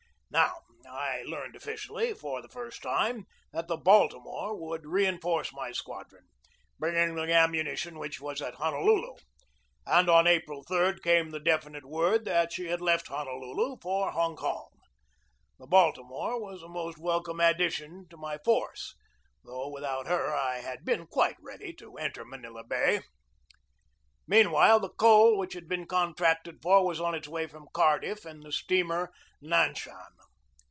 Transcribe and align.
Now 0.33 0.61
I 0.89 1.23
learned 1.23 1.57
officially 1.57 2.13
for 2.13 2.41
the 2.41 2.47
first 2.47 2.81
time 2.81 3.25
that 3.51 3.67
the 3.67 3.75
Baltimore 3.75 4.55
would 4.55 4.85
reinforce 4.85 5.51
my 5.51 5.73
squadron, 5.73 6.23
bringing 6.79 7.15
the 7.15 7.33
ammunition 7.33 7.99
which 7.99 8.21
was 8.21 8.41
at 8.41 8.55
Honolulu; 8.55 9.17
and 9.85 10.09
on 10.09 10.27
April 10.27 10.63
3 10.63 11.01
came 11.01 11.31
the 11.31 11.39
definite 11.41 11.83
word 11.85 12.23
that 12.23 12.53
she 12.53 12.67
had 12.67 12.79
left 12.79 13.09
Honolulu 13.09 13.77
for 13.81 14.11
Hong 14.11 14.37
Kong. 14.37 14.69
The 15.59 15.67
Baltimore 15.67 16.41
was 16.41 16.63
a 16.63 16.69
most 16.69 16.97
welcome 16.97 17.41
addition 17.41 18.07
to 18.07 18.15
my 18.15 18.37
force, 18.37 18.95
though 19.43 19.67
without 19.67 20.07
her 20.07 20.33
I 20.33 20.59
had 20.59 20.85
been 20.85 21.07
quite 21.07 21.35
ready 21.41 21.73
to 21.73 21.97
enter 21.97 22.23
Manila 22.23 22.63
Bay. 22.63 23.01
Meanwhile, 24.27 24.79
the 24.79 24.89
coal 24.89 25.37
which 25.37 25.55
had 25.55 25.67
been 25.67 25.85
contracted 25.87 26.61
for 26.61 26.85
was 26.85 27.01
on 27.01 27.15
its 27.15 27.27
way 27.27 27.47
from 27.47 27.67
Cardiff 27.73 28.25
in 28.25 28.39
the 28.39 28.53
steamer 28.53 29.11
Nan 29.41 29.75
shan. 29.75 30.07